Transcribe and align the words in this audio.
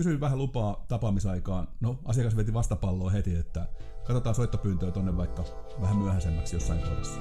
Kysyin 0.00 0.20
vähän 0.20 0.38
lupaa 0.38 0.84
tapaamisaikaan. 0.88 1.68
No, 1.80 1.98
asiakas 2.04 2.36
veti 2.36 2.54
vastapalloa 2.54 3.10
heti, 3.10 3.36
että 3.36 3.66
katsotaan 4.04 4.34
soittopyyntöä 4.34 4.90
tonne 4.90 5.16
vaikka 5.16 5.44
vähän 5.80 5.96
myöhäisemmäksi 5.96 6.56
jossain 6.56 6.80
kohdassa. 6.80 7.20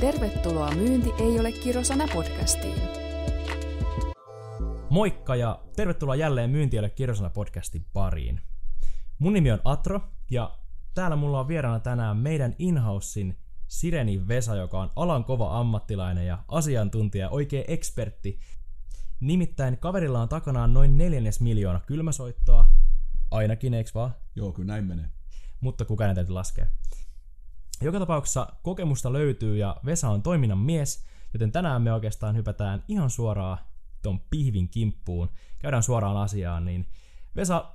Tervetuloa 0.00 0.70
Myynti 0.70 1.10
ei 1.18 1.40
ole 1.40 1.52
kirosana 1.52 2.04
podcastiin. 2.14 2.82
Moikka 4.90 5.36
ja 5.36 5.60
tervetuloa 5.76 6.16
jälleen 6.16 6.50
Myynti 6.50 6.76
ei 6.76 6.80
ole 6.80 6.90
kirosana 6.90 7.30
podcastin 7.30 7.84
pariin. 7.92 8.40
Mun 9.18 9.32
nimi 9.32 9.52
on 9.52 9.60
Atro 9.64 10.00
ja 10.30 10.58
täällä 10.94 11.16
mulla 11.16 11.40
on 11.40 11.48
vieraana 11.48 11.80
tänään 11.80 12.16
meidän 12.16 12.54
inhousein 12.58 13.38
Sireni 13.68 14.28
Vesa, 14.28 14.56
joka 14.56 14.80
on 14.80 14.90
alan 14.96 15.24
kova 15.24 15.58
ammattilainen 15.60 16.26
ja 16.26 16.38
asiantuntija, 16.48 17.30
oikein 17.30 17.64
ekspertti. 17.68 18.40
Nimittäin 19.20 19.78
kaverilla 19.78 20.22
on 20.22 20.28
takanaan 20.28 20.74
noin 20.74 20.98
neljännes 20.98 21.40
miljoona 21.40 21.80
kylmäsoittoa, 21.80 22.66
ainakin, 23.30 23.74
eiks 23.74 23.94
vaan? 23.94 24.14
Joo, 24.36 24.52
kyllä 24.52 24.72
näin 24.72 24.84
menee. 24.84 25.06
Mutta 25.60 25.84
kukaan 25.84 26.08
ei 26.08 26.14
täytyy 26.14 26.34
laskea. 26.34 26.66
Joka 27.82 27.98
tapauksessa 27.98 28.52
kokemusta 28.62 29.12
löytyy 29.12 29.56
ja 29.56 29.76
Vesa 29.84 30.08
on 30.08 30.22
toiminnan 30.22 30.58
mies, 30.58 31.04
joten 31.32 31.52
tänään 31.52 31.82
me 31.82 31.92
oikeastaan 31.92 32.36
hypätään 32.36 32.84
ihan 32.88 33.10
suoraan 33.10 33.58
ton 34.02 34.20
pihvin 34.20 34.68
kimppuun. 34.68 35.30
Käydään 35.58 35.82
suoraan 35.82 36.16
asiaan, 36.16 36.64
niin 36.64 36.86
Vesa, 37.36 37.74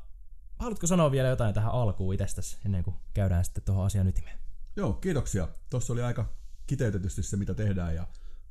haluatko 0.59 0.87
sanoa 0.87 1.11
vielä 1.11 1.27
jotain 1.27 1.53
tähän 1.53 1.71
alkuun 1.71 2.13
itsestäsi 2.13 2.57
ennen 2.65 2.83
kuin 2.83 2.95
käydään 3.13 3.45
sitten 3.45 3.63
tuohon 3.63 3.85
asian 3.85 4.07
ytimeen? 4.07 4.39
Joo, 4.75 4.93
kiitoksia. 4.93 5.47
Tuossa 5.69 5.93
oli 5.93 6.01
aika 6.01 6.25
kiteytetysti 6.67 7.23
se, 7.23 7.37
mitä 7.37 7.53
tehdään. 7.53 7.95
Ja 7.95 8.07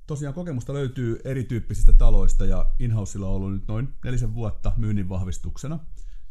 tosiaan 0.07 0.35
kokemusta 0.35 0.75
löytyy 0.75 1.21
erityyppisistä 1.25 1.93
taloista 1.93 2.45
ja 2.45 2.71
Inhouseilla 2.79 3.29
on 3.29 3.35
ollut 3.35 3.53
nyt 3.53 3.69
noin 3.69 3.89
nelisen 4.05 4.35
vuotta 4.35 4.73
myynnin 4.77 5.09
vahvistuksena. 5.09 5.79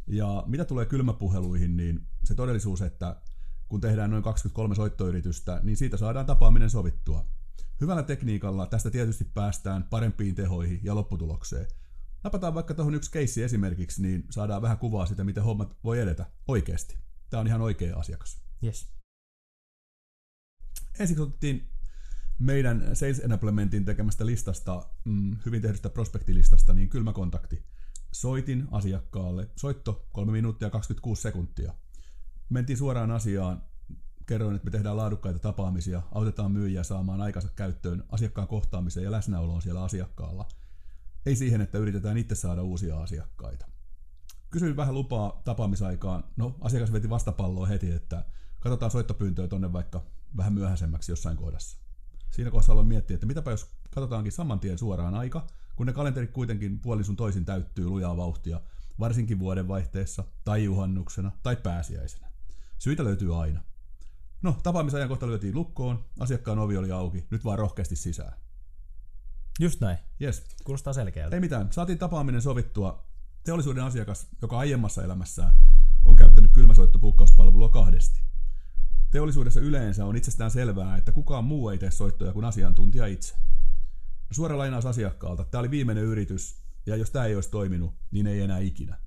Ja 0.07 0.43
mitä 0.47 0.65
tulee 0.65 0.85
kylmäpuheluihin, 0.85 1.77
niin 1.77 2.07
se 2.23 2.35
todellisuus, 2.35 2.81
että 2.81 3.21
kun 3.69 3.81
tehdään 3.81 4.11
noin 4.11 4.23
23 4.23 4.75
soittoyritystä, 4.75 5.59
niin 5.63 5.77
siitä 5.77 5.97
saadaan 5.97 6.25
tapaaminen 6.25 6.69
sovittua. 6.69 7.25
Hyvällä 7.81 8.03
tekniikalla 8.03 8.65
tästä 8.65 8.89
tietysti 8.91 9.23
päästään 9.23 9.83
parempiin 9.83 10.35
tehoihin 10.35 10.79
ja 10.83 10.95
lopputulokseen. 10.95 11.67
Napataan 12.23 12.53
vaikka 12.53 12.73
tuohon 12.73 12.95
yksi 12.95 13.11
keissi 13.11 13.43
esimerkiksi, 13.43 14.01
niin 14.01 14.23
saadaan 14.29 14.61
vähän 14.61 14.77
kuvaa 14.77 15.05
sitä, 15.05 15.23
miten 15.23 15.43
hommat 15.43 15.77
voi 15.83 15.99
edetä 15.99 16.25
oikeasti. 16.47 16.97
Tämä 17.29 17.41
on 17.41 17.47
ihan 17.47 17.61
oikea 17.61 17.97
asiakas. 17.97 18.41
Yes. 18.63 18.93
Ensiksi 20.99 21.21
otettiin 21.23 21.72
meidän 22.39 22.89
Sales 22.93 23.19
Enablementin 23.19 23.85
tekemästä 23.85 24.25
listasta, 24.25 24.89
mm, 25.05 25.37
hyvin 25.45 25.61
tehdystä 25.61 25.89
prospektilistasta, 25.89 26.73
niin 26.73 26.89
kylmä 26.89 27.13
kontakti. 27.13 27.63
Soitin 28.11 28.67
asiakkaalle. 28.71 29.49
Soitto 29.55 30.07
3 30.11 30.31
minuuttia 30.31 30.69
26 30.69 31.21
sekuntia. 31.21 31.73
Mentiin 32.49 32.77
suoraan 32.77 33.11
asiaan. 33.11 33.63
Kerroin, 34.25 34.55
että 34.55 34.65
me 34.65 34.71
tehdään 34.71 34.97
laadukkaita 34.97 35.39
tapaamisia, 35.39 36.01
autetaan 36.11 36.51
myyjiä 36.51 36.83
saamaan 36.83 37.21
aikansa 37.21 37.49
käyttöön 37.55 38.03
asiakkaan 38.09 38.47
kohtaamiseen 38.47 39.03
ja 39.03 39.11
läsnäoloon 39.11 39.61
siellä 39.61 39.83
asiakkaalla. 39.83 40.47
Ei 41.25 41.35
siihen, 41.35 41.61
että 41.61 41.77
yritetään 41.77 42.17
itse 42.17 42.35
saada 42.35 42.63
uusia 42.63 43.01
asiakkaita. 43.01 43.65
Kysyin 44.49 44.75
vähän 44.75 44.93
lupaa 44.93 45.41
tapaamisaikaan. 45.45 46.23
No, 46.37 46.57
asiakas 46.61 46.93
veti 46.93 47.09
vastapalloa 47.09 47.65
heti, 47.65 47.91
että 47.91 48.25
katsotaan 48.59 48.91
soittopyyntöä 48.91 49.47
tonne 49.47 49.73
vaikka 49.73 50.05
vähän 50.37 50.53
myöhäisemmäksi 50.53 51.11
jossain 51.11 51.37
kohdassa. 51.37 51.82
Siinä 52.33 52.51
kohdassa 52.51 52.71
aloin 52.71 52.87
miettiä, 52.87 53.13
että 53.13 53.25
mitäpä 53.25 53.51
jos 53.51 53.67
katsotaankin 53.91 54.31
saman 54.31 54.59
tien 54.59 54.77
suoraan 54.77 55.15
aika, 55.15 55.47
kun 55.75 55.87
ne 55.87 55.93
kalenterit 55.93 56.31
kuitenkin 56.31 56.79
puolin 56.79 57.05
sun 57.05 57.15
toisin 57.15 57.45
täyttyy 57.45 57.87
lujaa 57.87 58.17
vauhtia, 58.17 58.61
varsinkin 58.99 59.39
vuodenvaihteessa, 59.39 60.23
tai 60.43 60.63
juhannuksena, 60.63 61.31
tai 61.43 61.55
pääsiäisenä. 61.55 62.27
Syitä 62.79 63.03
löytyy 63.03 63.41
aina. 63.41 63.61
No, 64.41 64.57
tapaamisajankohta 64.63 65.27
lyötiin 65.27 65.55
lukkoon, 65.55 66.05
asiakkaan 66.19 66.59
ovi 66.59 66.77
oli 66.77 66.91
auki, 66.91 67.27
nyt 67.29 67.45
vaan 67.45 67.59
rohkeasti 67.59 67.95
sisään. 67.95 68.33
Just 69.59 69.81
näin. 69.81 69.97
Yes. 70.21 70.43
Kuulostaa 70.63 70.93
selkeältä. 70.93 71.35
Ei 71.35 71.39
mitään, 71.39 71.71
saatiin 71.71 71.97
tapaaminen 71.97 72.41
sovittua. 72.41 73.03
Teollisuuden 73.43 73.83
asiakas, 73.83 74.27
joka 74.41 74.57
aiemmassa 74.57 75.03
elämässään 75.03 75.55
on 76.05 76.15
käyttänyt 76.15 76.51
kylmäsoittopuukkauspalvelua 76.53 77.69
kahdesti. 77.69 78.32
Teollisuudessa 79.13 79.59
yleensä 79.59 80.05
on 80.05 80.15
itsestään 80.15 80.51
selvää, 80.51 80.97
että 80.97 81.11
kukaan 81.11 81.43
muu 81.43 81.69
ei 81.69 81.77
tee 81.77 81.91
soittoja 81.91 82.33
kuin 82.33 82.45
asiantuntija 82.45 83.05
itse. 83.05 83.35
No, 84.03 84.27
suora 84.31 84.57
lainaus 84.57 84.85
asiakkaalta. 84.85 85.43
Tämä 85.43 85.59
oli 85.59 85.71
viimeinen 85.71 86.03
yritys, 86.03 86.63
ja 86.85 86.95
jos 86.95 87.09
tämä 87.09 87.25
ei 87.25 87.35
olisi 87.35 87.51
toiminut, 87.51 87.93
niin 88.11 88.27
ei 88.27 88.41
enää 88.41 88.59
ikinä. 88.59 88.99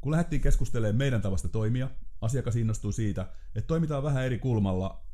Kun 0.00 0.12
lähdettiin 0.12 0.42
keskustelemaan 0.42 0.96
meidän 0.96 1.22
tavasta 1.22 1.48
toimia, 1.48 1.90
asiakas 2.20 2.56
innostui 2.56 2.92
siitä, 2.92 3.32
että 3.54 3.68
toimitaan 3.68 4.02
vähän 4.02 4.24
eri 4.24 4.38
kulmalla 4.38 5.04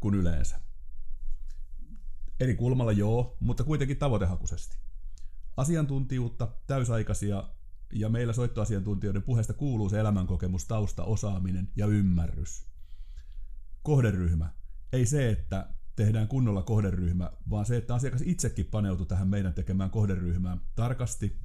kuin 0.00 0.14
yleensä. 0.14 0.60
Eri 2.40 2.54
kulmalla 2.54 2.92
joo, 2.92 3.36
mutta 3.40 3.64
kuitenkin 3.64 3.96
tavoitehakuisesti. 3.96 4.76
Asiantuntijuutta, 5.56 6.48
täysaikaisia 6.66 7.48
ja 7.92 8.08
meillä 8.08 8.32
soittoasiantuntijoiden 8.32 9.22
puheesta 9.22 9.52
kuuluu 9.52 9.88
se 9.88 10.00
elämänkokemus, 10.00 10.64
tausta, 10.64 11.04
osaaminen 11.04 11.68
ja 11.76 11.86
ymmärrys. 11.86 12.75
Kohderyhmä. 13.86 14.50
Ei 14.92 15.06
se, 15.06 15.30
että 15.30 15.68
tehdään 15.96 16.28
kunnolla 16.28 16.62
kohderyhmä, 16.62 17.30
vaan 17.50 17.66
se, 17.66 17.76
että 17.76 17.94
asiakas 17.94 18.22
itsekin 18.24 18.66
paneutuu 18.66 19.06
tähän 19.06 19.28
meidän 19.28 19.54
tekemään 19.54 19.90
kohderyhmään 19.90 20.60
tarkasti, 20.76 21.38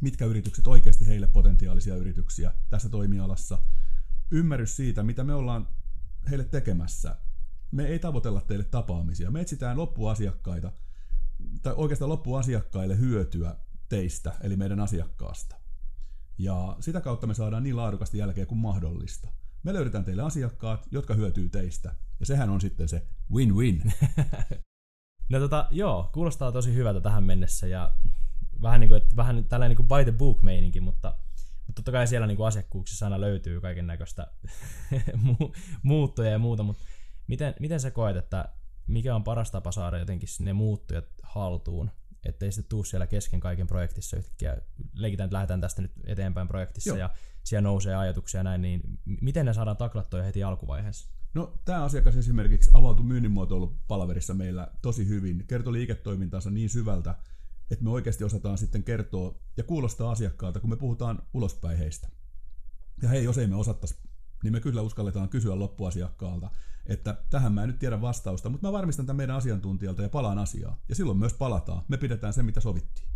mitkä 0.00 0.24
yritykset 0.24 0.66
oikeasti 0.66 1.06
heille 1.06 1.26
potentiaalisia 1.26 1.96
yrityksiä 1.96 2.52
tässä 2.70 2.88
toimialassa, 2.88 3.58
ymmärrys 4.30 4.76
siitä, 4.76 5.02
mitä 5.02 5.24
me 5.24 5.34
ollaan 5.34 5.68
heille 6.30 6.44
tekemässä. 6.44 7.16
Me 7.70 7.86
ei 7.86 7.98
tavoitella 7.98 8.40
teille 8.40 8.64
tapaamisia, 8.64 9.30
me 9.30 9.40
etsitään 9.40 9.78
loppuasiakkaita, 9.78 10.72
tai 11.62 11.74
oikeastaan 11.76 12.08
loppuasiakkaille 12.08 12.98
hyötyä 12.98 13.56
teistä, 13.88 14.32
eli 14.40 14.56
meidän 14.56 14.80
asiakkaasta. 14.80 15.56
Ja 16.38 16.76
sitä 16.80 17.00
kautta 17.00 17.26
me 17.26 17.34
saadaan 17.34 17.62
niin 17.62 17.76
laadukasta 17.76 18.16
jälkeä 18.16 18.46
kuin 18.46 18.58
mahdollista. 18.58 19.43
Me 19.64 19.72
löydetään 19.72 20.04
teille 20.04 20.22
asiakkaat, 20.22 20.86
jotka 20.90 21.14
hyötyy 21.14 21.48
teistä. 21.48 21.94
Ja 22.20 22.26
sehän 22.26 22.50
on 22.50 22.60
sitten 22.60 22.88
se 22.88 23.06
win-win. 23.32 23.92
No 25.28 25.38
tota, 25.38 25.68
joo, 25.70 26.10
kuulostaa 26.12 26.52
tosi 26.52 26.74
hyvältä 26.74 27.00
tähän 27.00 27.24
mennessä 27.24 27.66
ja 27.66 27.94
vähän, 28.62 28.80
niin 28.80 28.88
kuin, 28.88 29.02
että 29.02 29.16
vähän 29.16 29.44
tällainen 29.44 29.76
niin 29.76 29.86
kuin 29.86 29.98
by 29.98 30.10
the 30.10 30.18
book 30.18 30.42
meininki, 30.42 30.80
mutta, 30.80 31.14
mutta 31.66 31.72
totta 31.74 31.92
kai 31.92 32.06
siellä 32.06 32.26
niin 32.26 32.36
kuin 32.36 32.46
asiakkuuksissa 32.46 33.06
aina 33.06 33.20
löytyy 33.20 33.60
kaiken 33.60 33.86
näköistä 33.86 34.26
muuttoja 35.82 36.30
ja 36.30 36.38
muuta, 36.38 36.62
mutta 36.62 36.84
miten, 37.26 37.54
miten 37.60 37.80
sä 37.80 37.90
koet, 37.90 38.16
että 38.16 38.48
mikä 38.86 39.14
on 39.14 39.24
paras 39.24 39.50
tapa 39.50 39.72
saada 39.72 39.98
jotenkin 39.98 40.28
ne 40.40 40.52
muuttujat 40.52 41.04
haltuun, 41.22 41.90
ettei 42.24 42.52
sitten 42.52 42.68
tuu 42.68 42.84
siellä 42.84 43.06
kesken 43.06 43.40
kaiken 43.40 43.66
projektissa 43.66 44.16
yhtäkkiä, 44.16 44.56
leikitään, 44.94 45.26
että 45.26 45.34
lähdetään 45.34 45.60
tästä 45.60 45.82
nyt 45.82 45.92
eteenpäin 46.06 46.48
projektissa 46.48 46.90
Joo. 46.90 46.98
ja 46.98 47.10
siellä 47.44 47.68
nousee 47.68 47.94
ajatuksia 47.94 48.38
ja 48.38 48.44
näin, 48.44 48.62
niin 48.62 48.82
miten 49.04 49.46
ne 49.46 49.54
saadaan 49.54 49.76
taklattua 49.76 50.22
heti 50.22 50.42
alkuvaiheessa? 50.42 51.14
No, 51.34 51.54
tämä 51.64 51.84
asiakas 51.84 52.16
esimerkiksi 52.16 52.70
avautui 52.74 53.06
myynninmuotoilupalaverissa 53.06 54.34
meillä 54.34 54.68
tosi 54.82 55.08
hyvin, 55.08 55.44
kertoi 55.46 55.72
liiketoimintansa 55.72 56.50
niin 56.50 56.70
syvältä, 56.70 57.14
että 57.70 57.84
me 57.84 57.90
oikeasti 57.90 58.24
osataan 58.24 58.58
sitten 58.58 58.84
kertoa 58.84 59.38
ja 59.56 59.64
kuulostaa 59.64 60.10
asiakkaalta, 60.10 60.60
kun 60.60 60.70
me 60.70 60.76
puhutaan 60.76 61.22
ulospäin 61.34 61.78
heistä. 61.78 62.08
Ja 63.02 63.08
hei, 63.08 63.24
jos 63.24 63.38
ei 63.38 63.46
me 63.46 63.56
osattaisi, 63.56 63.96
niin 64.42 64.52
me 64.52 64.60
kyllä 64.60 64.82
uskalletaan 64.82 65.28
kysyä 65.28 65.58
loppuasiakkaalta, 65.58 66.50
että 66.86 67.24
tähän 67.30 67.52
mä 67.52 67.62
en 67.62 67.68
nyt 67.68 67.78
tiedä 67.78 68.00
vastausta, 68.00 68.50
mutta 68.50 68.68
mä 68.68 68.72
varmistan 68.72 69.06
tämän 69.06 69.16
meidän 69.16 69.36
asiantuntijalta 69.36 70.02
ja 70.02 70.08
palaan 70.08 70.38
asiaa. 70.38 70.76
Ja 70.88 70.94
silloin 70.94 71.18
myös 71.18 71.34
palataan. 71.34 71.82
Me 71.88 71.96
pidetään 71.96 72.32
se, 72.32 72.42
mitä 72.42 72.60
sovittiin. 72.60 73.08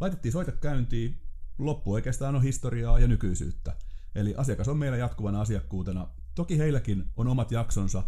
Laitettiin 0.00 0.32
soita 0.32 0.52
käyntiin, 0.52 1.22
loppu 1.58 1.92
oikeastaan 1.92 2.34
on 2.34 2.42
historiaa 2.42 2.98
ja 2.98 3.08
nykyisyyttä. 3.08 3.76
Eli 4.14 4.34
asiakas 4.36 4.68
on 4.68 4.78
meillä 4.78 4.96
jatkuvana 4.96 5.40
asiakkuutena. 5.40 6.08
Toki 6.34 6.58
heilläkin 6.58 7.04
on 7.16 7.28
omat 7.28 7.50
jaksonsa, 7.50 8.02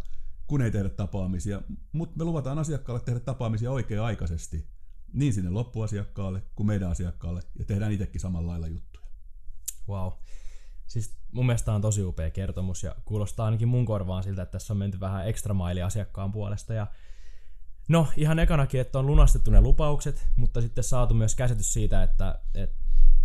kun 0.46 0.62
ei 0.62 0.70
tehdä 0.70 0.88
tapaamisia, 0.88 1.62
mutta 1.92 2.16
me 2.18 2.24
luvataan 2.24 2.58
asiakkaalle 2.58 3.04
tehdä 3.04 3.20
tapaamisia 3.20 3.70
oikea-aikaisesti, 3.70 4.66
niin 5.12 5.32
sinne 5.32 5.50
loppuasiakkaalle 5.50 6.42
kuin 6.54 6.66
meidän 6.66 6.90
asiakkaalle, 6.90 7.42
ja 7.58 7.64
tehdään 7.64 7.92
itsekin 7.92 8.20
samalla 8.20 8.50
lailla 8.50 8.66
juttuja. 8.66 9.06
Wow. 9.88 10.12
Siis 10.86 11.16
mun 11.32 11.46
mielestä 11.46 11.72
on 11.72 11.82
tosi 11.82 12.02
upea 12.02 12.30
kertomus 12.30 12.82
ja 12.82 12.94
kuulostaa 13.04 13.44
ainakin 13.44 13.68
mun 13.68 13.86
korvaan 13.86 14.22
siltä, 14.22 14.42
että 14.42 14.52
tässä 14.52 14.72
on 14.72 14.76
menty 14.76 15.00
vähän 15.00 15.28
ekstra 15.28 15.54
maili 15.54 15.82
asiakkaan 15.82 16.32
puolesta 16.32 16.74
ja 16.74 16.86
No, 17.88 18.08
ihan 18.16 18.38
ekanakin, 18.38 18.80
että 18.80 18.98
on 18.98 19.06
lunastettu 19.06 19.50
ne 19.50 19.60
lupaukset, 19.60 20.28
mutta 20.36 20.60
sitten 20.60 20.84
saatu 20.84 21.14
myös 21.14 21.34
käsitys 21.34 21.72
siitä, 21.72 22.02
että 22.02 22.38
et, 22.54 22.70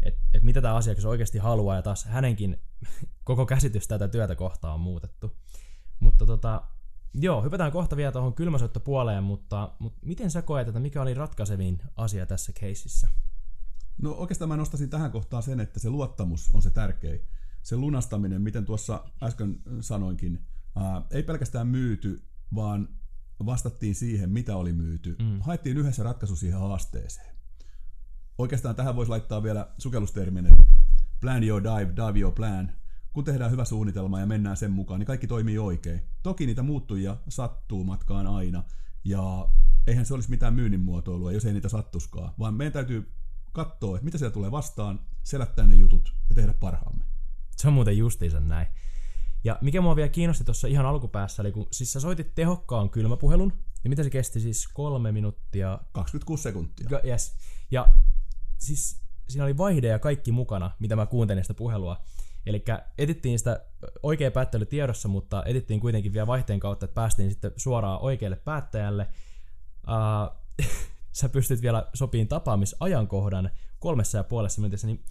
et, 0.04 0.16
et 0.34 0.44
mitä 0.44 0.62
tämä 0.62 0.76
asiakas 0.76 1.06
oikeasti 1.06 1.38
haluaa, 1.38 1.76
ja 1.76 1.82
taas 1.82 2.06
hänenkin 2.06 2.60
koko 3.24 3.46
käsitys 3.46 3.88
tätä 3.88 4.08
työtä 4.08 4.36
kohtaa 4.36 4.74
on 4.74 4.80
muutettu. 4.80 5.38
Mutta 6.00 6.26
tota, 6.26 6.62
joo, 7.14 7.42
hypätään 7.42 7.72
kohta 7.72 7.96
vielä 7.96 8.12
tuohon 8.12 8.34
kylmäsoittopuoleen, 8.34 9.24
mutta, 9.24 9.74
mutta 9.80 10.00
miten 10.06 10.32
sä 10.32 10.42
koet, 10.42 10.68
että 10.68 10.80
mikä 10.80 11.02
oli 11.02 11.14
ratkaisevin 11.14 11.82
asia 11.96 12.26
tässä 12.26 12.52
keississä? 12.60 13.08
No 14.02 14.12
oikeastaan 14.12 14.50
mä 14.50 14.58
nostasin 14.58 14.90
tähän 14.90 15.12
kohtaan 15.12 15.44
sen, 15.44 15.60
että 15.60 15.80
se 15.80 15.90
luottamus 15.90 16.50
on 16.54 16.62
se 16.62 16.70
tärkein. 16.70 17.22
Se 17.64 17.76
lunastaminen, 17.78 18.42
miten 18.42 18.66
tuossa 18.66 19.06
äsken 19.24 19.62
sanoinkin, 19.82 20.46
ää, 20.76 21.02
ei 21.12 21.24
pelkästään 21.24 21.68
myyty, 21.68 22.24
vaan 22.56 22.90
vastattiin 23.46 23.96
siihen, 23.96 24.30
mitä 24.30 24.56
oli 24.56 24.74
myyty. 24.74 25.16
Mm. 25.20 25.42
Haettiin 25.42 25.78
yhdessä 25.78 26.04
ratkaisu 26.04 26.36
siihen 26.36 26.60
haasteeseen. 26.60 27.36
Oikeastaan 28.38 28.76
tähän 28.76 28.96
voisi 28.96 29.10
laittaa 29.10 29.44
vielä 29.44 29.74
sukellustermin, 29.78 30.46
että 30.46 30.64
plan 31.22 31.44
your 31.44 31.64
dive, 31.64 31.94
dive 31.96 32.20
your 32.20 32.34
plan. 32.34 32.72
Kun 33.14 33.24
tehdään 33.24 33.52
hyvä 33.52 33.66
suunnitelma 33.66 34.20
ja 34.20 34.26
mennään 34.26 34.58
sen 34.58 34.72
mukaan, 34.72 35.00
niin 35.00 35.08
kaikki 35.08 35.28
toimii 35.28 35.58
oikein. 35.58 36.02
Toki 36.24 36.46
niitä 36.46 36.64
muuttujia 36.64 37.18
sattuu 37.30 37.84
matkaan 37.84 38.28
aina, 38.28 38.64
ja 39.04 39.50
eihän 39.88 40.06
se 40.06 40.14
olisi 40.14 40.30
mitään 40.30 40.54
myynnin 40.54 40.80
muotoilua, 40.80 41.32
jos 41.32 41.46
ei 41.46 41.54
niitä 41.54 41.70
sattuskaan, 41.70 42.34
vaan 42.40 42.54
meidän 42.54 42.74
täytyy 42.74 43.12
katsoa, 43.52 43.96
että 43.96 44.06
mitä 44.06 44.18
siellä 44.18 44.34
tulee 44.34 44.52
vastaan, 44.52 45.00
selättää 45.24 45.68
ne 45.68 45.76
jutut 45.76 46.16
ja 46.30 46.36
tehdä 46.36 46.54
parhaamme. 46.54 47.04
Se 47.62 47.68
on 47.68 47.74
muuten 47.74 47.98
justiinsa 47.98 48.40
näin. 48.40 48.68
Ja 49.44 49.58
mikä 49.62 49.82
mua 49.82 49.96
vielä 49.96 50.10
kiinnosti 50.10 50.44
tuossa 50.44 50.68
ihan 50.68 50.86
alkupäässä, 50.86 51.44
eli 51.44 51.52
kun 51.52 51.68
siis 51.72 51.94
sä 51.94 52.00
soitit 52.00 52.36
tehokkaan 52.36 52.90
kylmäpuhelun, 52.90 53.54
ja 53.84 53.90
mitä 53.90 54.04
se 54.04 54.10
kesti 54.10 54.40
siis 54.40 54.68
kolme 54.68 55.12
minuuttia? 55.12 55.80
26 55.92 56.44
sekuntia. 56.44 56.88
Ga- 56.90 57.08
yes. 57.08 57.36
Ja 57.72 57.94
siis 58.58 59.02
siinä 59.30 59.44
oli 59.44 59.58
vaihde 59.58 59.88
ja 59.88 60.00
kaikki 60.00 60.32
mukana, 60.32 60.72
mitä 60.80 60.96
mä 60.96 61.06
kuuntelin 61.06 61.44
sitä 61.44 61.54
puhelua. 61.54 62.02
Eli 62.46 62.64
etittiin 62.98 63.40
sitä 63.40 63.66
oikea 64.04 64.32
päättely 64.32 64.66
tiedossa, 64.66 65.08
mutta 65.08 65.44
etittiin 65.46 65.80
kuitenkin 65.80 66.14
vielä 66.14 66.28
vaihteen 66.28 66.60
kautta, 66.60 66.86
että 66.86 66.96
päästiin 66.96 67.30
sitten 67.30 67.52
suoraan 67.58 68.02
oikealle 68.02 68.36
päättäjälle. 68.36 69.08
Uh, 69.88 70.38
sä 71.20 71.30
pystyt 71.30 71.62
vielä 71.62 71.90
sopiin 71.94 72.28
tapaamisajankohdan 72.28 73.50
kolmessa 73.80 74.18
ja 74.18 74.24
puolessa 74.24 74.62
minuutissa, 74.62 74.88
niin 74.88 75.04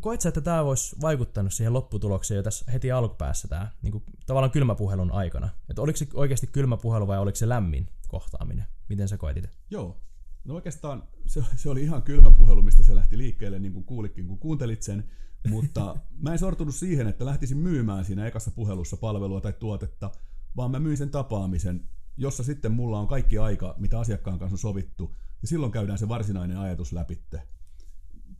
koet 0.00 0.20
sä, 0.20 0.28
että 0.28 0.40
tämä 0.40 0.64
voisi 0.64 0.96
vaikuttanut 1.00 1.52
siihen 1.52 1.72
lopputulokseen 1.72 2.36
jo 2.36 2.42
tässä 2.42 2.72
heti 2.72 2.92
alkupäässä 2.92 3.48
tämä 3.48 3.70
niin 3.82 3.92
kuin, 3.92 4.04
tavallaan 4.26 4.50
kylmäpuhelun 4.50 5.12
aikana? 5.12 5.48
Että 5.68 5.82
oliko 5.82 5.96
se 5.96 6.06
oikeasti 6.14 6.46
kylmäpuhelu 6.46 7.06
vai 7.06 7.18
oliko 7.18 7.36
se 7.36 7.48
lämmin 7.48 7.88
kohtaaminen? 8.08 8.66
Miten 8.88 9.08
sä 9.08 9.16
koetit? 9.16 9.48
Joo. 9.70 10.00
No 10.44 10.54
oikeastaan 10.54 11.02
se, 11.26 11.44
se 11.56 11.70
oli 11.70 11.82
ihan 11.82 12.02
kylmä 12.02 12.30
puhelu, 12.30 12.62
mistä 12.62 12.82
se 12.82 12.94
lähti 12.94 13.18
liikkeelle, 13.18 13.58
niin 13.58 13.72
kuin 13.72 13.84
kuulikin, 13.84 14.28
kun 14.28 14.38
kuuntelit 14.38 14.82
sen. 14.82 15.10
Mutta 15.48 15.96
mä 16.18 16.32
en 16.32 16.38
sortunut 16.38 16.74
siihen, 16.74 17.06
että 17.06 17.24
lähtisin 17.24 17.58
myymään 17.58 18.04
siinä 18.04 18.26
ekassa 18.26 18.50
puhelussa 18.50 18.96
palvelua 18.96 19.40
tai 19.40 19.52
tuotetta, 19.52 20.10
vaan 20.56 20.70
mä 20.70 20.80
myin 20.80 20.96
sen 20.96 21.10
tapaamisen, 21.10 21.88
jossa 22.16 22.42
sitten 22.42 22.72
mulla 22.72 22.98
on 22.98 23.08
kaikki 23.08 23.38
aika, 23.38 23.74
mitä 23.78 24.00
asiakkaan 24.00 24.38
kanssa 24.38 24.54
on 24.54 24.58
sovittu, 24.58 25.14
ja 25.42 25.48
silloin 25.48 25.72
käydään 25.72 25.98
se 25.98 26.08
varsinainen 26.08 26.58
ajatus 26.58 26.92
läpitte. 26.92 27.42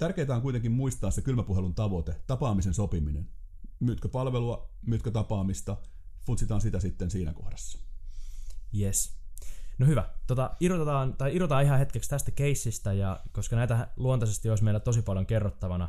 Tärkeää 0.02 0.36
on 0.36 0.42
kuitenkin 0.42 0.72
muistaa 0.72 1.10
se 1.10 1.22
kylmäpuhelun 1.22 1.74
tavoite, 1.74 2.16
tapaamisen 2.26 2.74
sopiminen. 2.74 3.28
Myytkö 3.80 4.08
palvelua, 4.08 4.70
myytkö 4.86 5.10
tapaamista, 5.10 5.76
futsitaan 6.26 6.60
sitä 6.60 6.80
sitten 6.80 7.10
siinä 7.10 7.32
kohdassa. 7.32 7.78
Yes. 8.78 9.16
No 9.78 9.86
hyvä. 9.86 10.08
Tota, 10.26 10.56
irrotetaan, 10.60 11.14
tai 11.14 11.36
irrotetaan 11.36 11.64
ihan 11.64 11.78
hetkeksi 11.78 12.10
tästä 12.10 12.30
keissistä, 12.30 12.92
ja 12.92 13.20
koska 13.32 13.56
näitä 13.56 13.88
luontaisesti 13.96 14.50
olisi 14.50 14.64
meillä 14.64 14.80
tosi 14.80 15.02
paljon 15.02 15.26
kerrottavana, 15.26 15.88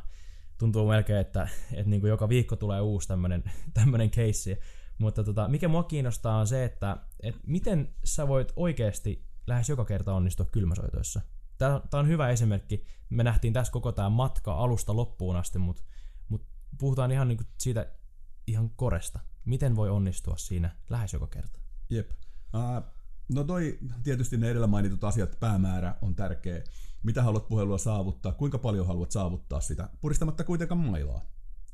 tuntuu 0.57 0.87
melkein, 0.87 1.19
että, 1.19 1.47
että 1.71 1.89
niin 1.89 2.01
kuin 2.01 2.09
joka 2.09 2.29
viikko 2.29 2.55
tulee 2.55 2.81
uusi 2.81 3.07
tämmöinen, 3.07 3.43
tämmöinen 3.73 4.09
keissi. 4.09 4.57
Mutta 4.97 5.23
tota, 5.23 5.47
mikä 5.47 5.67
mua 5.67 5.83
kiinnostaa 5.83 6.37
on 6.39 6.47
se, 6.47 6.63
että, 6.65 6.97
että 7.19 7.41
miten 7.47 7.95
sä 8.03 8.27
voit 8.27 8.53
oikeasti 8.55 9.25
lähes 9.47 9.69
joka 9.69 9.85
kerta 9.85 10.13
onnistua 10.13 10.45
kylmäsoitoissa. 10.51 11.21
Tämä, 11.57 11.81
on 11.93 12.07
hyvä 12.07 12.29
esimerkki. 12.29 12.85
Me 13.09 13.23
nähtiin 13.23 13.53
tässä 13.53 13.73
koko 13.73 13.91
tämä 13.91 14.09
matka 14.09 14.53
alusta 14.53 14.95
loppuun 14.95 15.35
asti, 15.35 15.59
mutta, 15.59 15.83
mutta 16.29 16.47
puhutaan 16.79 17.11
ihan 17.11 17.27
niin 17.27 17.37
kuin 17.37 17.47
siitä 17.57 17.91
ihan 18.47 18.69
koresta. 18.69 19.19
Miten 19.45 19.75
voi 19.75 19.89
onnistua 19.89 20.37
siinä 20.37 20.75
lähes 20.89 21.13
joka 21.13 21.27
kerta? 21.27 21.59
Jep. 21.89 22.11
Uh, 22.53 22.83
no 23.33 23.43
toi 23.43 23.79
tietysti 24.03 24.37
ne 24.37 24.49
edellä 24.49 24.67
mainitut 24.67 25.03
asiat, 25.03 25.39
päämäärä 25.39 25.95
on 26.01 26.15
tärkeä. 26.15 26.63
Mitä 27.03 27.23
haluat 27.23 27.47
puhelua 27.47 27.77
saavuttaa, 27.77 28.31
kuinka 28.31 28.57
paljon 28.57 28.87
haluat 28.87 29.11
saavuttaa 29.11 29.61
sitä, 29.61 29.89
puristamatta 30.01 30.43
kuitenkaan 30.43 30.79
mailaa. 30.79 31.21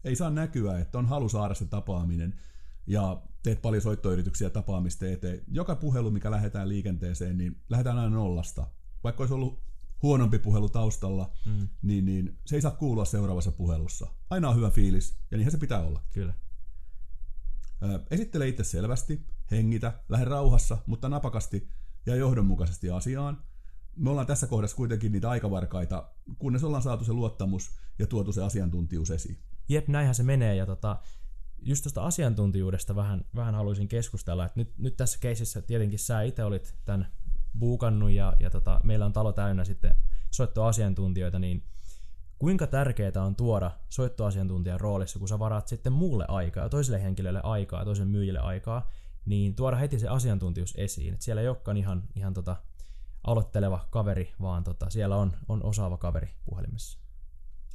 Ei 0.03 0.15
saa 0.15 0.29
näkyä, 0.29 0.79
että 0.79 0.97
on 0.97 1.05
halu 1.05 1.29
saada 1.29 1.53
se 1.53 1.65
tapaaminen 1.65 2.39
ja 2.87 3.21
teet 3.43 3.61
paljon 3.61 3.81
soittoyrityksiä 3.81 4.49
tapaamista 4.49 5.07
eteen. 5.07 5.41
Joka 5.47 5.75
puhelu, 5.75 6.11
mikä 6.11 6.31
lähdetään 6.31 6.69
liikenteeseen, 6.69 7.37
niin 7.37 7.61
lähdetään 7.69 7.97
aina 7.97 8.15
nollasta. 8.15 8.67
Vaikka 9.03 9.23
olisi 9.23 9.33
ollut 9.33 9.61
huonompi 10.01 10.39
puhelu 10.39 10.69
taustalla, 10.69 11.33
mm. 11.45 11.67
niin, 11.81 12.05
niin 12.05 12.37
se 12.45 12.55
ei 12.55 12.61
saa 12.61 12.71
kuulua 12.71 13.05
seuraavassa 13.05 13.51
puhelussa. 13.51 14.07
Aina 14.29 14.49
on 14.49 14.55
hyvä 14.55 14.69
fiilis, 14.69 15.17
ja 15.31 15.37
niinhän 15.37 15.51
se 15.51 15.57
pitää 15.57 15.83
olla. 15.83 16.03
Kyllä. 16.13 16.33
Esittele 18.11 18.47
itse 18.47 18.63
selvästi, 18.63 19.25
hengitä, 19.51 19.93
lähde 20.09 20.25
rauhassa, 20.25 20.77
mutta 20.85 21.09
napakasti 21.09 21.69
ja 22.05 22.15
johdonmukaisesti 22.15 22.89
asiaan. 22.89 23.43
Me 23.95 24.09
ollaan 24.09 24.27
tässä 24.27 24.47
kohdassa 24.47 24.77
kuitenkin 24.77 25.11
niitä 25.11 25.29
aikavarkaita, 25.29 26.11
kunnes 26.39 26.63
ollaan 26.63 26.83
saatu 26.83 27.05
se 27.05 27.13
luottamus 27.13 27.71
ja 27.99 28.07
tuotu 28.07 28.31
se 28.33 28.43
asiantuntijuus 28.43 29.11
esiin. 29.11 29.37
Jep, 29.69 29.87
näinhän 29.87 30.15
se 30.15 30.23
menee. 30.23 30.55
Ja 30.55 30.65
tota, 30.65 30.99
just 31.61 31.83
tuosta 31.83 32.05
asiantuntijuudesta 32.05 32.95
vähän, 32.95 33.25
vähän 33.35 33.55
haluaisin 33.55 33.87
keskustella. 33.87 34.45
Et 34.45 34.55
nyt, 34.55 34.77
nyt 34.77 34.97
tässä 34.97 35.19
keisissä 35.19 35.61
tietenkin 35.61 35.99
sä 35.99 36.21
itse 36.21 36.43
olit 36.43 36.75
tämän 36.85 37.07
buukannut 37.59 38.11
ja, 38.11 38.33
ja 38.39 38.49
tota, 38.49 38.79
meillä 38.83 39.05
on 39.05 39.13
talo 39.13 39.31
täynnä 39.31 39.65
sitten 39.65 39.95
soittoasiantuntijoita, 40.31 41.39
niin 41.39 41.63
kuinka 42.39 42.67
tärkeää 42.67 43.23
on 43.25 43.35
tuoda 43.35 43.71
soittoasiantuntijan 43.89 44.79
roolissa, 44.79 45.19
kun 45.19 45.27
sä 45.27 45.39
varaat 45.39 45.67
sitten 45.67 45.93
muulle 45.93 46.25
aikaa, 46.27 46.69
toiselle 46.69 47.03
henkilölle 47.03 47.41
aikaa, 47.43 47.85
toiselle 47.85 48.11
myyjille 48.11 48.39
aikaa, 48.39 48.87
niin 49.25 49.55
tuoda 49.55 49.77
heti 49.77 49.99
se 49.99 50.07
asiantuntijuus 50.07 50.73
esiin. 50.77 51.13
Et 51.13 51.21
siellä 51.21 51.41
ei 51.41 51.47
olekaan 51.47 51.77
ihan, 51.77 52.03
ihan 52.15 52.33
tota, 52.33 52.55
aloitteleva 53.23 53.87
kaveri, 53.89 54.33
vaan 54.41 54.63
tota, 54.63 54.89
siellä 54.89 55.15
on, 55.15 55.31
on 55.47 55.63
osaava 55.63 55.97
kaveri 55.97 56.29
puhelimessa. 56.45 56.99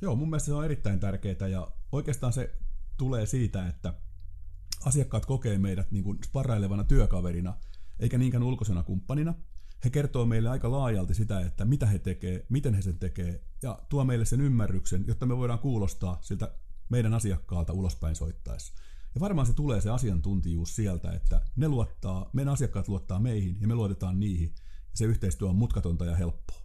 Joo, 0.02 0.16
mun 0.16 0.30
mielestä 0.30 0.46
se 0.46 0.54
on 0.54 0.64
erittäin 0.64 1.00
tärkeää 1.00 1.48
ja 1.50 1.68
oikeastaan 1.92 2.32
se 2.32 2.54
tulee 2.96 3.26
siitä, 3.26 3.66
että 3.68 3.94
asiakkaat 4.84 5.26
kokee 5.26 5.58
meidät 5.58 5.90
niin 5.90 6.04
kuin 6.04 6.18
sparrailevana 6.24 6.84
työkaverina, 6.84 7.56
eikä 8.00 8.18
niinkään 8.18 8.42
ulkoisena 8.42 8.82
kumppanina. 8.82 9.34
He 9.84 9.90
kertoo 9.90 10.26
meille 10.26 10.48
aika 10.48 10.70
laajalti 10.70 11.14
sitä, 11.14 11.40
että 11.40 11.64
mitä 11.64 11.86
he 11.86 11.98
tekee, 11.98 12.46
miten 12.48 12.74
he 12.74 12.82
sen 12.82 12.98
tekee, 12.98 13.44
ja 13.62 13.78
tuo 13.88 14.04
meille 14.04 14.24
sen 14.24 14.40
ymmärryksen, 14.40 15.04
jotta 15.06 15.26
me 15.26 15.36
voidaan 15.36 15.58
kuulostaa 15.58 16.18
siltä 16.20 16.54
meidän 16.88 17.14
asiakkaalta 17.14 17.72
ulospäin 17.72 18.16
soittaessa. 18.16 18.74
Ja 19.14 19.20
varmaan 19.20 19.46
se 19.46 19.52
tulee 19.52 19.80
se 19.80 19.90
asiantuntijuus 19.90 20.76
sieltä, 20.76 21.12
että 21.12 21.40
ne 21.56 21.68
luottaa, 21.68 22.30
meidän 22.32 22.52
asiakkaat 22.52 22.88
luottaa 22.88 23.20
meihin 23.20 23.60
ja 23.60 23.68
me 23.68 23.74
luotetaan 23.74 24.20
niihin. 24.20 24.54
Ja 24.90 24.96
se 24.96 25.04
yhteistyö 25.04 25.48
on 25.48 25.56
mutkatonta 25.56 26.04
ja 26.04 26.16
helppoa. 26.16 26.62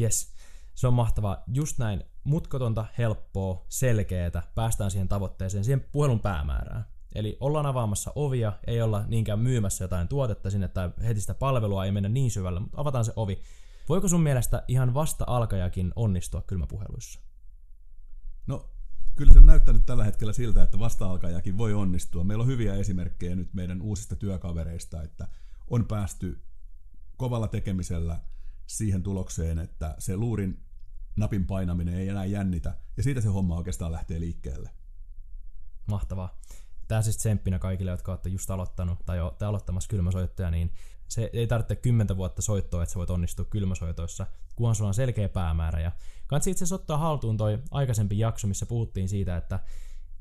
Yes, 0.00 0.34
se 0.74 0.86
on 0.86 0.94
mahtavaa. 0.94 1.44
Just 1.46 1.78
näin, 1.78 2.04
mutkatonta, 2.24 2.86
helppoa, 2.98 3.66
selkeää, 3.68 4.42
päästään 4.54 4.90
siihen 4.90 5.08
tavoitteeseen, 5.08 5.64
siihen 5.64 5.86
puhelun 5.92 6.20
päämäärään. 6.20 6.84
Eli 7.14 7.36
ollaan 7.40 7.66
avaamassa 7.66 8.12
ovia, 8.14 8.52
ei 8.66 8.82
olla 8.82 9.04
niinkään 9.06 9.38
myymässä 9.38 9.84
jotain 9.84 10.08
tuotetta 10.08 10.50
sinne 10.50 10.68
tai 10.68 10.90
heti 11.02 11.20
sitä 11.20 11.34
palvelua, 11.34 11.84
ei 11.84 11.92
mennä 11.92 12.08
niin 12.08 12.30
syvälle, 12.30 12.60
mutta 12.60 12.80
avataan 12.80 13.04
se 13.04 13.12
ovi. 13.16 13.42
Voiko 13.88 14.08
sun 14.08 14.20
mielestä 14.20 14.64
ihan 14.68 14.94
vasta 14.94 15.24
alkajakin 15.28 15.92
onnistua 15.96 16.42
kylmäpuheluissa? 16.42 17.20
No, 18.46 18.70
kyllä 19.16 19.32
se 19.32 19.38
on 19.38 19.46
näyttänyt 19.46 19.86
tällä 19.86 20.04
hetkellä 20.04 20.32
siltä, 20.32 20.62
että 20.62 20.78
vasta-alkajakin 20.78 21.58
voi 21.58 21.74
onnistua. 21.74 22.24
Meillä 22.24 22.42
on 22.42 22.48
hyviä 22.48 22.74
esimerkkejä 22.74 23.36
nyt 23.36 23.54
meidän 23.54 23.82
uusista 23.82 24.16
työkavereista, 24.16 25.02
että 25.02 25.28
on 25.70 25.86
päästy 25.86 26.42
kovalla 27.16 27.48
tekemisellä 27.48 28.20
siihen 28.66 29.02
tulokseen, 29.02 29.58
että 29.58 29.94
se 29.98 30.16
luurin 30.16 30.64
napin 31.16 31.46
painaminen 31.46 31.94
ei 31.94 32.08
enää 32.08 32.24
jännitä, 32.24 32.76
ja 32.96 33.02
siitä 33.02 33.20
se 33.20 33.28
homma 33.28 33.56
oikeastaan 33.56 33.92
lähtee 33.92 34.20
liikkeelle. 34.20 34.70
Mahtavaa. 35.86 36.38
Tämä 36.90 37.02
siis 37.02 37.16
tsemppinä 37.16 37.58
kaikille, 37.58 37.90
jotka 37.90 38.12
olette 38.12 38.28
just 38.28 38.50
aloittanut 38.50 38.98
tai 39.06 39.20
olette 39.20 39.44
aloittamassa 39.44 39.88
kylmäsoittoja, 39.88 40.50
niin 40.50 40.72
se 41.08 41.30
ei 41.32 41.46
tarvitse 41.46 41.76
kymmentä 41.76 42.16
vuotta 42.16 42.42
soittoa, 42.42 42.82
että 42.82 42.92
sä 42.92 42.98
voit 42.98 43.10
onnistua 43.10 43.44
kylmäsoitoissa, 43.44 44.26
kunhan 44.56 44.74
sulla 44.74 44.88
on 44.88 44.94
selkeä 44.94 45.28
päämäärä. 45.28 45.80
Ja 45.80 45.92
kansi 46.26 46.50
itse 46.50 46.64
asiassa 46.64 46.74
ottaa 46.74 46.98
haltuun 46.98 47.36
toi 47.36 47.58
aikaisempi 47.70 48.18
jakso, 48.18 48.48
missä 48.48 48.66
puhuttiin 48.66 49.08
siitä, 49.08 49.36
että 49.36 49.60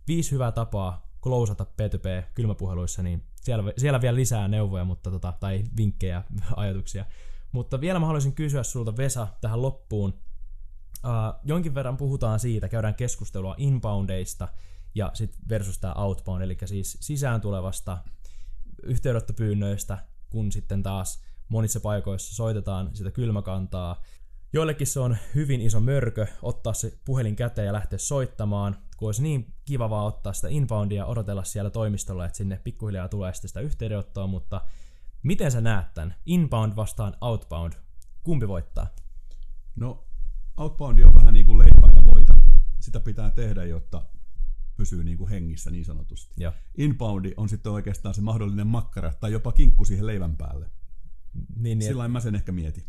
viisi 0.07 0.31
hyvää 0.31 0.51
tapaa 0.51 1.11
klousata 1.21 1.63
P2P 1.63 2.23
kylmäpuheluissa, 2.35 3.03
niin 3.03 3.23
siellä, 3.41 3.73
siellä 3.77 4.01
vielä 4.01 4.15
lisää 4.15 4.47
neuvoja, 4.47 4.83
mutta 4.83 5.11
tota, 5.11 5.33
tai 5.39 5.63
vinkkejä, 5.77 6.23
ajatuksia. 6.55 7.05
Mutta 7.51 7.81
vielä 7.81 7.99
mä 7.99 8.05
haluaisin 8.05 8.35
kysyä 8.35 8.63
sulta 8.63 8.97
Vesa 8.97 9.27
tähän 9.41 9.61
loppuun. 9.61 10.13
Uh, 11.05 11.39
jonkin 11.43 11.75
verran 11.75 11.97
puhutaan 11.97 12.39
siitä, 12.39 12.69
käydään 12.69 12.95
keskustelua 12.95 13.55
inboundeista 13.57 14.47
ja 14.95 15.11
sitten 15.13 15.49
versus 15.49 15.77
tämä 15.77 15.93
outbound, 15.93 16.41
eli 16.41 16.57
siis 16.65 16.97
sisään 17.01 17.41
tulevasta 17.41 17.97
yhteydenottopyynnöistä, 18.83 19.97
kun 20.29 20.51
sitten 20.51 20.83
taas 20.83 21.23
monissa 21.49 21.79
paikoissa 21.79 22.35
soitetaan 22.35 22.89
sitä 22.93 23.11
kylmäkantaa. 23.11 24.01
Joillekin 24.53 24.87
se 24.87 24.99
on 24.99 25.17
hyvin 25.35 25.61
iso 25.61 25.79
mörkö 25.79 26.27
ottaa 26.41 26.73
se 26.73 26.99
puhelin 27.05 27.35
käteen 27.35 27.65
ja 27.65 27.73
lähteä 27.73 27.99
soittamaan, 27.99 28.77
kun 28.97 29.07
olisi 29.07 29.23
niin 29.23 29.53
kiva 29.65 29.89
vaan 29.89 30.05
ottaa 30.05 30.33
sitä 30.33 30.47
inboundia 30.47 31.05
odotella 31.05 31.43
siellä 31.43 31.69
toimistolla, 31.69 32.25
että 32.25 32.37
sinne 32.37 32.61
pikkuhiljaa 32.63 33.07
tulee 33.07 33.33
sitten 33.33 33.49
sitä 33.49 33.59
yhteydenottoa, 33.59 34.27
mutta 34.27 34.61
miten 35.23 35.51
sä 35.51 35.61
näet 35.61 35.93
tämän? 35.93 36.15
Inbound 36.25 36.75
vastaan 36.75 37.15
outbound. 37.21 37.73
Kumpi 38.23 38.47
voittaa? 38.47 38.87
No, 39.75 40.07
outboundi 40.57 41.03
on 41.03 41.13
vähän 41.13 41.33
niin 41.33 41.45
kuin 41.45 41.59
leipää 41.59 41.89
ja 41.95 42.05
voita. 42.13 42.35
Sitä 42.79 42.99
pitää 42.99 43.31
tehdä, 43.31 43.65
jotta 43.65 44.05
pysyy 44.79 45.03
niin 45.03 45.17
kuin 45.17 45.29
hengissä 45.29 45.71
niin 45.71 45.85
sanotusti. 45.85 46.33
Joo. 46.37 46.53
Inboundi 46.77 47.33
on 47.37 47.49
sitten 47.49 47.71
oikeastaan 47.71 48.15
se 48.15 48.21
mahdollinen 48.21 48.67
makkara 48.67 49.13
tai 49.19 49.31
jopa 49.31 49.51
kinkku 49.51 49.85
siihen 49.85 50.07
leivän 50.07 50.37
päälle. 50.37 50.69
Niin, 51.55 51.79
niin, 51.79 51.89
Sillä 51.89 52.07
mä 52.07 52.19
sen 52.19 52.35
ehkä 52.35 52.51
mietin. 52.51 52.83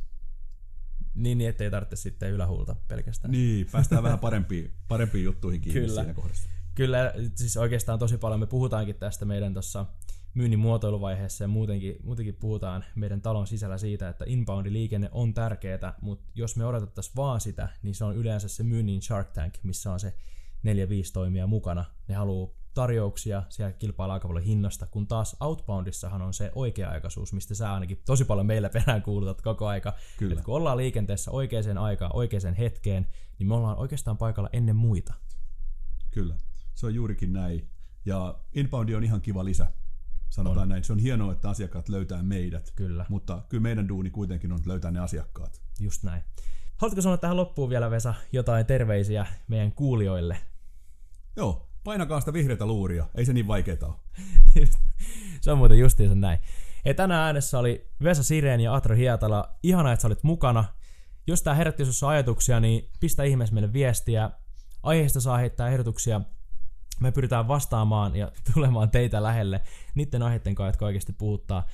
niin, 1.15 1.39
niin 1.39 1.51
ettei 1.51 1.71
tarvitse 1.71 1.97
sitten 1.97 2.31
ylähuulta 2.31 2.77
pelkästään. 2.89 3.33
Niin, 3.33 3.67
päästään 3.73 4.03
vähän 4.03 4.19
parempiin, 4.19 4.73
parempiin 4.89 5.25
juttuihin 5.25 5.61
kiinni 5.61 5.81
Kyllä. 5.81 6.01
siinä 6.01 6.15
kohdassa. 6.15 6.49
Kyllä, 6.75 7.13
siis 7.35 7.57
oikeastaan 7.57 7.99
tosi 7.99 8.19
paljon 8.19 8.41
me 8.41 8.47
puhutaankin 8.47 8.95
tästä 8.95 9.25
meidän 9.25 9.53
tuossa 9.53 9.87
myynnin 10.35 10.59
muotoiluvaiheessa 10.59 11.45
ja 11.45 11.49
muutenkin, 11.49 11.97
muutenkin 12.03 12.35
puhutaan 12.35 12.85
meidän 12.95 13.21
talon 13.23 13.47
sisällä 13.47 13.79
siitä, 13.79 14.09
että 14.09 14.25
inbound-liikenne 14.25 15.09
on 15.13 15.35
tärkeää, 15.35 15.95
mutta 16.01 16.31
jos 16.35 16.57
me 16.57 16.67
odotettaisiin 16.67 17.17
vaan 17.17 17.41
sitä, 17.41 17.69
niin 17.83 17.95
se 17.95 18.05
on 18.05 18.17
yleensä 18.17 18.49
se 18.49 18.63
myynnin 18.63 19.03
Shark 19.03 19.31
Tank, 19.31 19.55
missä 19.63 19.93
on 19.93 20.01
se 20.01 20.15
4-5 20.67 21.13
toimia 21.13 21.47
mukana. 21.47 21.85
Ne 22.09 22.15
haluaa 22.15 22.51
tarjouksia, 22.75 23.43
siellä 23.49 23.73
kilpaillaan 23.73 24.15
aika 24.15 24.29
paljon 24.29 24.45
hinnasta, 24.45 24.87
kun 24.87 25.07
taas 25.07 25.37
outboundissahan 25.41 26.23
on 26.23 26.35
se 26.35 26.53
oikea-aikaisuus, 26.55 27.33
mistä 27.33 27.55
sä 27.55 27.75
ainakin 27.75 28.03
tosi 28.07 28.25
paljon 28.25 28.47
meillä 28.47 28.69
perään 28.69 29.03
kuulutat 29.03 29.43
koko 29.43 29.67
aika. 29.67 29.93
Kyllä. 30.19 30.33
Että 30.33 30.45
kun 30.45 30.55
ollaan 30.55 30.77
liikenteessä 30.77 31.31
oikeaan 31.31 31.79
aikaan, 31.79 32.17
oikeaan 32.17 32.55
hetkeen, 32.55 33.07
niin 33.39 33.49
me 33.49 33.55
ollaan 33.55 33.79
oikeastaan 33.79 34.19
paikalla 34.19 34.51
ennen 34.53 34.77
muita. 34.77 35.15
Kyllä, 36.11 36.37
se 36.75 36.87
on 36.87 36.95
juurikin 36.95 37.33
näin. 37.33 37.69
Ja 38.05 38.39
inboundi 38.55 38.95
on 38.95 39.05
ihan 39.05 39.21
kiva 39.21 39.45
lisä. 39.45 39.67
Sanotaan 40.31 40.63
On. 40.63 40.69
näin. 40.69 40.85
Se 40.85 40.93
on 40.93 40.99
hienoa, 40.99 41.33
että 41.33 41.51
asiakkaat 41.51 41.89
löytää 41.89 42.23
meidät. 42.23 42.73
Kyllä. 42.77 43.07
Mutta 43.09 43.43
kyllä 43.49 43.63
meidän 43.63 43.89
duuni 43.89 44.11
kuitenkin 44.11 44.53
on 44.53 44.61
löytää 44.67 44.91
ne 44.91 45.01
asiakkaat. 45.01 45.63
Just 45.81 46.03
näin. 46.03 46.23
Haluatko 46.77 47.01
sanoa 47.03 47.17
tähän 47.17 47.37
loppuun 47.37 47.71
vielä, 47.71 47.91
Vesa, 47.91 48.15
jotain 48.33 48.67
terveisiä 48.67 49.27
meidän 49.49 49.73
kuulijoille? 49.73 50.37
Joo, 51.37 51.69
painakaa 51.85 52.21
sitä 52.21 52.33
vihreätä 52.33 52.67
luuria. 52.67 53.07
Ei 53.15 53.25
se 53.25 53.33
niin 53.33 53.49
vaikeeta 53.49 53.87
ole. 53.87 53.97
se 55.41 55.53
on 55.53 55.59
muuten 55.59 55.79
justiinsa 55.79 56.15
näin. 56.15 56.39
Hei, 56.85 56.95
tänään 56.95 57.23
äänessä 57.23 57.59
oli 57.59 57.91
Vesa 58.03 58.23
Sireen 58.23 58.61
ja 58.61 58.75
Atro 58.75 58.97
Hietala. 58.97 59.57
Ihana, 59.63 59.93
että 59.93 60.03
sä 60.03 60.09
olit 60.09 60.23
mukana. 60.23 60.65
Jos 61.27 61.43
tää 61.43 61.55
herätti 61.55 61.85
sinussa 61.85 62.09
ajatuksia, 62.09 62.61
niin 62.61 62.91
pistä 63.01 63.23
ihmeessä 63.23 63.55
meille 63.55 63.73
viestiä. 63.73 64.31
Aiheesta 64.83 65.21
saa 65.21 65.39
heittää 65.39 65.69
ehdotuksia. 65.69 66.21
Me 67.01 67.13
pyritään 67.13 67.49
vastaamaan 67.49 68.17
ja 68.17 68.33
tulemaan 68.55 68.91
teitä 68.91 69.23
lähelle 69.23 69.61
niiden 69.95 70.23
aiheiden 70.23 70.55
kanssa, 70.55 70.69
jotka 70.69 70.87
oikeasti 70.87 71.13
puhuttaa. 71.13 71.67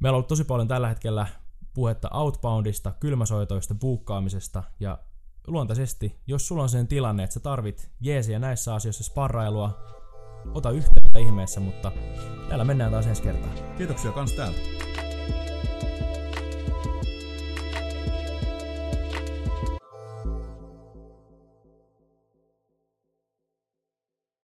Meillä 0.00 0.14
on 0.14 0.18
ollut 0.18 0.28
tosi 0.28 0.44
paljon 0.44 0.68
tällä 0.68 0.88
hetkellä 0.88 1.26
puhetta 1.74 2.08
outboundista, 2.12 2.92
kylmäsoitoista, 3.00 3.74
buukkaamisesta 3.74 4.62
ja 4.80 4.98
luontaisesti, 5.46 6.20
jos 6.26 6.48
sulla 6.48 6.62
on 6.62 6.68
sen 6.68 6.88
tilanne, 6.88 7.24
että 7.24 7.34
sä 7.34 7.40
tarvit 7.40 7.90
jeesiä 8.00 8.38
näissä 8.38 8.74
asioissa 8.74 9.04
sparrailua, 9.04 9.78
ota 10.54 10.70
yhteyttä 10.70 11.18
ihmeessä, 11.18 11.60
mutta 11.60 11.92
täällä 12.48 12.64
mennään 12.64 12.90
taas 12.90 13.06
ensi 13.06 13.22
kertaa. 13.22 13.52
Kiitoksia 13.76 14.12
kans 14.12 14.32
täältä. 14.32 14.58